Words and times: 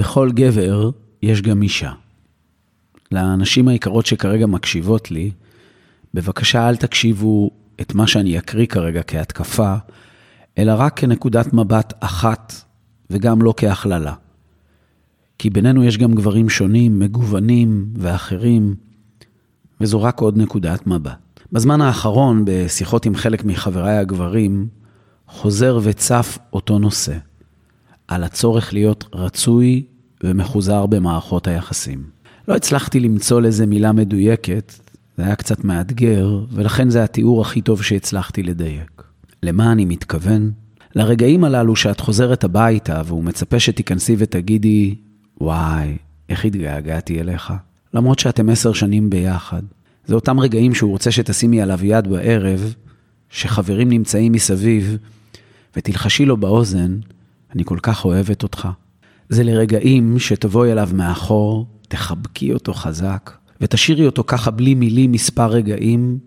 בכל 0.00 0.30
גבר 0.32 0.90
יש 1.22 1.42
גם 1.42 1.62
אישה. 1.62 1.92
לנשים 3.12 3.68
היקרות 3.68 4.06
שכרגע 4.06 4.46
מקשיבות 4.46 5.10
לי, 5.10 5.30
בבקשה 6.14 6.68
אל 6.68 6.76
תקשיבו 6.76 7.50
את 7.80 7.94
מה 7.94 8.06
שאני 8.06 8.38
אקריא 8.38 8.66
כרגע 8.66 9.02
כהתקפה, 9.02 9.74
אלא 10.58 10.72
רק 10.76 10.98
כנקודת 10.98 11.52
מבט 11.52 11.92
אחת, 12.00 12.54
וגם 13.10 13.42
לא 13.42 13.54
כהכללה. 13.56 14.14
כי 15.38 15.50
בינינו 15.50 15.84
יש 15.84 15.98
גם 15.98 16.14
גברים 16.14 16.48
שונים, 16.48 16.98
מגוונים 16.98 17.86
ואחרים, 17.96 18.74
וזו 19.80 20.02
רק 20.02 20.20
עוד 20.20 20.38
נקודת 20.38 20.86
מבט. 20.86 21.40
בזמן 21.52 21.80
האחרון, 21.80 22.42
בשיחות 22.46 23.06
עם 23.06 23.14
חלק 23.14 23.44
מחבריי 23.44 23.96
הגברים, 23.98 24.68
חוזר 25.26 25.78
וצף 25.82 26.38
אותו 26.52 26.78
נושא, 26.78 27.16
על 28.08 28.24
הצורך 28.24 28.72
להיות 28.72 29.04
רצוי 29.12 29.84
ומחוזר 30.24 30.86
במערכות 30.86 31.46
היחסים. 31.46 32.02
לא 32.48 32.54
הצלחתי 32.56 33.00
למצוא 33.00 33.40
לזה 33.40 33.66
מילה 33.66 33.92
מדויקת, 33.92 34.72
זה 35.16 35.24
היה 35.24 35.36
קצת 35.36 35.64
מאתגר, 35.64 36.40
ולכן 36.50 36.90
זה 36.90 37.04
התיאור 37.04 37.40
הכי 37.42 37.60
טוב 37.60 37.82
שהצלחתי 37.82 38.42
לדייק. 38.42 39.02
למה 39.42 39.72
אני 39.72 39.84
מתכוון? 39.84 40.50
לרגעים 40.94 41.44
הללו 41.44 41.76
שאת 41.76 42.00
חוזרת 42.00 42.44
הביתה 42.44 43.02
והוא 43.06 43.24
מצפה 43.24 43.60
שתיכנסי 43.60 44.16
ותגידי, 44.18 44.94
וואי, 45.40 45.96
איך 46.28 46.44
התגעגעתי 46.44 47.20
אליך. 47.20 47.52
למרות 47.94 48.18
שאתם 48.18 48.48
עשר 48.48 48.72
שנים 48.72 49.10
ביחד. 49.10 49.62
זה 50.06 50.14
אותם 50.14 50.40
רגעים 50.40 50.74
שהוא 50.74 50.90
רוצה 50.90 51.10
שתשימי 51.10 51.62
עליו 51.62 51.84
יד 51.84 52.08
בערב, 52.08 52.74
שחברים 53.30 53.88
נמצאים 53.88 54.32
מסביב, 54.32 54.96
ותלחשי 55.76 56.24
לו 56.24 56.36
באוזן, 56.36 56.98
אני 57.54 57.64
כל 57.64 57.78
כך 57.82 58.04
אוהבת 58.04 58.42
אותך. 58.42 58.68
זה 59.30 59.42
לרגעים 59.44 60.18
שתבואי 60.18 60.72
אליו 60.72 60.88
מאחור, 60.92 61.66
תחבקי 61.88 62.52
אותו 62.52 62.74
חזק, 62.74 63.30
ותשאירי 63.60 64.06
אותו 64.06 64.24
ככה 64.26 64.50
בלי 64.50 64.74
מילים 64.74 65.12
מספר 65.12 65.46
רגעים, 65.46 66.18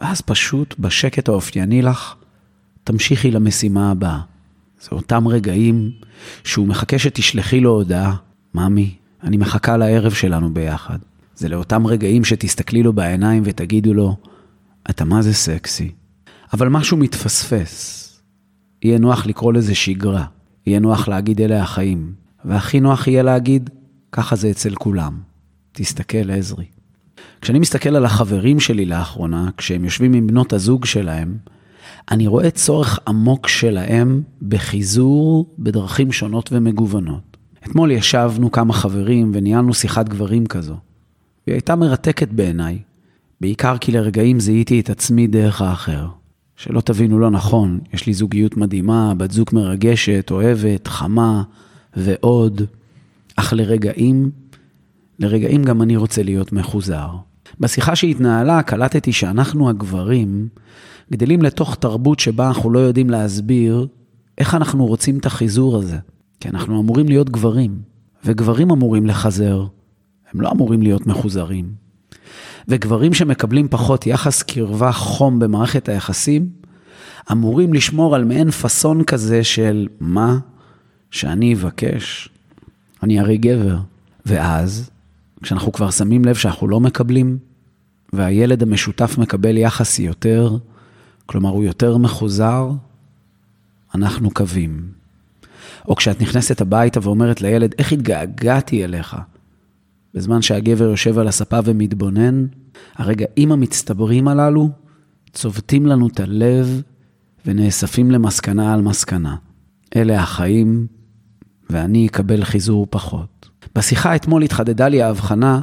ואז 0.00 0.20
פשוט, 0.20 0.74
בשקט 0.78 1.28
האופייני 1.28 1.82
לך, 1.82 2.14
תמשיכי 2.84 3.30
למשימה 3.30 3.90
הבאה. 3.90 4.20
זה 4.80 4.88
אותם 4.92 5.28
רגעים 5.28 5.90
שהוא 6.44 6.68
מחכה 6.68 6.98
שתשלחי 6.98 7.60
לו 7.60 7.70
הודעה, 7.70 8.16
ממי, 8.54 8.94
אני 9.22 9.36
מחכה 9.36 9.76
לערב 9.76 10.12
שלנו 10.12 10.54
ביחד. 10.54 10.98
זה 11.36 11.48
לאותם 11.48 11.86
רגעים 11.86 12.24
שתסתכלי 12.24 12.82
לו 12.82 12.92
בעיניים 12.92 13.42
ותגידו 13.46 13.94
לו, 13.94 14.16
אתה 14.90 15.04
מה 15.04 15.22
זה 15.22 15.34
סקסי. 15.34 15.92
אבל 16.52 16.68
משהו 16.68 16.96
מתפספס. 16.96 17.98
יהיה 18.82 18.98
נוח 18.98 19.26
לקרוא 19.26 19.52
לזה 19.52 19.74
שגרה. 19.74 20.24
יהיה 20.66 20.80
נוח 20.80 21.08
להגיד 21.08 21.40
אלה 21.40 21.62
החיים. 21.62 22.21
והכי 22.44 22.80
נוח 22.80 23.06
יהיה 23.08 23.22
להגיד, 23.22 23.70
ככה 24.12 24.36
זה 24.36 24.50
אצל 24.50 24.74
כולם. 24.74 25.18
תסתכל, 25.72 26.30
עזרי. 26.30 26.64
כשאני 27.40 27.58
מסתכל 27.58 27.96
על 27.96 28.04
החברים 28.04 28.60
שלי 28.60 28.84
לאחרונה, 28.84 29.50
כשהם 29.56 29.84
יושבים 29.84 30.12
עם 30.12 30.26
בנות 30.26 30.52
הזוג 30.52 30.84
שלהם, 30.84 31.36
אני 32.10 32.26
רואה 32.26 32.50
צורך 32.50 32.98
עמוק 33.08 33.48
שלהם 33.48 34.22
בחיזור 34.48 35.54
בדרכים 35.58 36.12
שונות 36.12 36.52
ומגוונות. 36.52 37.36
אתמול 37.66 37.90
ישבנו 37.90 38.52
כמה 38.52 38.72
חברים 38.72 39.30
וניהלנו 39.34 39.74
שיחת 39.74 40.08
גברים 40.08 40.46
כזו. 40.46 40.76
והיא 41.46 41.54
הייתה 41.54 41.76
מרתקת 41.76 42.28
בעיניי, 42.28 42.78
בעיקר 43.40 43.78
כי 43.78 43.92
לרגעים 43.92 44.40
זיהיתי 44.40 44.80
את 44.80 44.90
עצמי 44.90 45.26
דרך 45.26 45.62
האחר. 45.62 46.06
שלא 46.56 46.80
תבינו 46.80 47.18
לא 47.18 47.30
נכון, 47.30 47.80
יש 47.92 48.06
לי 48.06 48.14
זוגיות 48.14 48.56
מדהימה, 48.56 49.14
בת 49.16 49.30
זוג 49.30 49.48
מרגשת, 49.52 50.28
אוהבת, 50.30 50.86
חמה 50.86 51.42
ועוד, 51.96 52.62
אך 53.36 53.52
לרגעים, 53.52 54.30
לרגעים 55.18 55.62
גם 55.62 55.82
אני 55.82 55.96
רוצה 55.96 56.22
להיות 56.22 56.52
מחוזר. 56.52 57.08
בשיחה 57.60 57.96
שהתנהלה 57.96 58.62
קלטתי 58.62 59.12
שאנחנו 59.12 59.68
הגברים 59.68 60.48
גדלים 61.12 61.42
לתוך 61.42 61.74
תרבות 61.74 62.20
שבה 62.20 62.48
אנחנו 62.48 62.70
לא 62.70 62.78
יודעים 62.78 63.10
להסביר 63.10 63.86
איך 64.38 64.54
אנחנו 64.54 64.86
רוצים 64.86 65.18
את 65.18 65.26
החיזור 65.26 65.76
הזה. 65.76 65.98
כי 66.42 66.48
אנחנו 66.48 66.80
אמורים 66.80 67.08
להיות 67.08 67.30
גברים, 67.30 67.78
וגברים 68.24 68.70
אמורים 68.70 69.06
לחזר, 69.06 69.66
הם 70.32 70.40
לא 70.40 70.50
אמורים 70.50 70.82
להיות 70.82 71.06
מחוזרים. 71.06 71.72
וגברים 72.68 73.14
שמקבלים 73.14 73.68
פחות 73.68 74.06
יחס 74.06 74.42
קרבה 74.42 74.92
חום 74.92 75.38
במערכת 75.38 75.88
היחסים, 75.88 76.48
אמורים 77.32 77.74
לשמור 77.74 78.14
על 78.14 78.24
מעין 78.24 78.50
פאסון 78.50 79.04
כזה 79.04 79.44
של 79.44 79.88
מה 80.00 80.38
שאני 81.12 81.54
אבקש, 81.54 82.28
אני 83.02 83.20
הרי 83.20 83.36
גבר. 83.36 83.78
ואז, 84.26 84.90
כשאנחנו 85.42 85.72
כבר 85.72 85.90
שמים 85.90 86.24
לב 86.24 86.34
שאנחנו 86.34 86.68
לא 86.68 86.80
מקבלים, 86.80 87.38
והילד 88.12 88.62
המשותף 88.62 89.18
מקבל 89.18 89.56
יחס 89.56 89.98
יותר, 89.98 90.56
כלומר 91.26 91.50
הוא 91.50 91.64
יותר 91.64 91.96
מחוזר, 91.96 92.70
אנחנו 93.94 94.30
קווים. 94.30 94.82
או 95.88 95.96
כשאת 95.96 96.20
נכנסת 96.20 96.60
הביתה 96.60 97.00
ואומרת 97.02 97.40
לילד, 97.40 97.74
איך 97.78 97.92
התגעגעתי 97.92 98.84
אליך? 98.84 99.16
בזמן 100.14 100.42
שהגבר 100.42 100.84
יושב 100.84 101.18
על 101.18 101.28
הספה 101.28 101.58
ומתבונן, 101.64 102.46
הרגעים 102.94 103.52
המצטברים 103.52 104.28
הללו 104.28 104.70
צובטים 105.32 105.86
לנו 105.86 106.08
את 106.08 106.20
הלב 106.20 106.82
ונאספים 107.46 108.10
למסקנה 108.10 108.74
על 108.74 108.82
מסקנה. 108.82 109.36
אלה 109.96 110.22
החיים, 110.22 110.86
ואני 111.72 112.06
אקבל 112.06 112.44
חיזור 112.44 112.86
פחות. 112.90 113.48
בשיחה 113.74 114.16
אתמול 114.16 114.42
התחדדה 114.42 114.88
לי 114.88 115.02
ההבחנה 115.02 115.60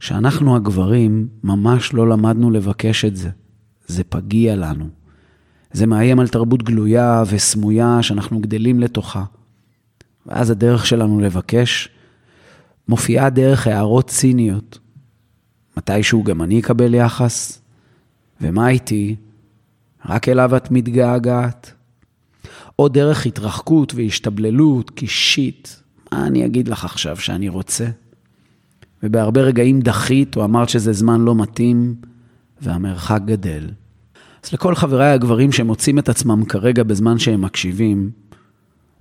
שאנחנו 0.00 0.56
הגברים 0.56 1.28
ממש 1.44 1.94
לא 1.94 2.08
למדנו 2.08 2.50
לבקש 2.50 3.04
את 3.04 3.16
זה. 3.16 3.30
זה 3.86 4.04
פגיע 4.04 4.56
לנו. 4.56 4.88
זה 5.72 5.86
מאיים 5.86 6.20
על 6.20 6.28
תרבות 6.28 6.62
גלויה 6.62 7.22
וסמויה 7.30 8.02
שאנחנו 8.02 8.40
גדלים 8.40 8.80
לתוכה. 8.80 9.24
ואז 10.26 10.50
הדרך 10.50 10.86
שלנו 10.86 11.20
לבקש 11.20 11.88
מופיעה 12.88 13.30
דרך 13.30 13.66
הערות 13.66 14.06
ציניות. 14.08 14.78
מתישהו 15.76 16.24
גם 16.24 16.42
אני 16.42 16.60
אקבל 16.60 16.94
יחס? 16.94 17.60
ומה 18.40 18.68
איתי? 18.68 19.16
רק 20.06 20.28
אליו 20.28 20.56
את 20.56 20.70
מתגעגעת? 20.70 21.72
או 22.78 22.88
דרך 22.88 23.26
התרחקות 23.26 23.94
והשתבללות, 23.94 24.90
כי 24.90 25.06
שיט, 25.06 25.68
מה 26.12 26.26
אני 26.26 26.46
אגיד 26.46 26.68
לך 26.68 26.84
עכשיו 26.84 27.16
שאני 27.16 27.48
רוצה? 27.48 27.86
ובהרבה 29.02 29.40
רגעים 29.40 29.80
דחית 29.80 30.36
או 30.36 30.44
אמרת 30.44 30.68
שזה 30.68 30.92
זמן 30.92 31.20
לא 31.20 31.34
מתאים, 31.34 31.94
והמרחק 32.60 33.20
גדל. 33.24 33.70
אז 34.44 34.52
לכל 34.52 34.74
חבריי 34.74 35.10
הגברים 35.10 35.52
שמוצאים 35.52 35.98
את 35.98 36.08
עצמם 36.08 36.44
כרגע 36.44 36.82
בזמן 36.82 37.18
שהם 37.18 37.40
מקשיבים, 37.40 38.10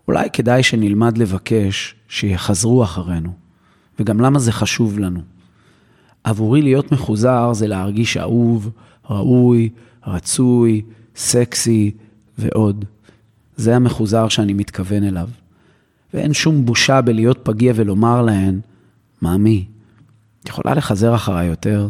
אולי 0.07 0.29
כדאי 0.33 0.63
שנלמד 0.63 1.17
לבקש 1.17 1.95
שיחזרו 2.07 2.83
אחרינו. 2.83 3.31
וגם 3.99 4.21
למה 4.21 4.39
זה 4.39 4.51
חשוב 4.51 4.99
לנו. 4.99 5.19
עבורי 6.23 6.61
להיות 6.61 6.91
מחוזר 6.91 7.53
זה 7.53 7.67
להרגיש 7.67 8.17
אהוב, 8.17 8.69
ראוי, 9.09 9.69
רצוי, 10.07 10.81
סקסי 11.15 11.91
ועוד. 12.37 12.85
זה 13.57 13.75
המחוזר 13.75 14.27
שאני 14.27 14.53
מתכוון 14.53 15.03
אליו. 15.03 15.29
ואין 16.13 16.33
שום 16.33 16.65
בושה 16.65 17.01
בלהיות 17.01 17.39
פגיע 17.43 17.73
ולומר 17.75 18.21
להן, 18.21 18.59
מאמי, 19.21 19.65
את 20.43 20.49
יכולה 20.49 20.73
לחזר 20.73 21.15
אחריי 21.15 21.47
יותר? 21.47 21.89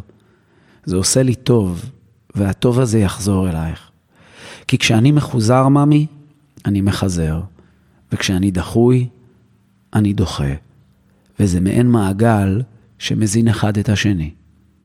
זה 0.85 0.95
עושה 0.95 1.23
לי 1.23 1.35
טוב, 1.35 1.89
והטוב 2.35 2.79
הזה 2.79 2.99
יחזור 2.99 3.49
אלייך. 3.49 3.89
כי 4.67 4.77
כשאני 4.77 5.11
מחוזר, 5.11 5.67
ממי, 5.67 6.05
אני 6.65 6.81
מחזר, 6.81 7.41
וכשאני 8.11 8.51
דחוי, 8.51 9.07
אני 9.93 10.13
דוחה. 10.13 10.53
וזה 11.39 11.59
מעין 11.59 11.87
מעגל 11.87 12.61
שמזין 12.99 13.47
אחד 13.47 13.77
את 13.77 13.89
השני. 13.89 14.31